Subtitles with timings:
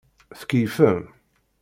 [0.39, 1.01] Tkeyyfem.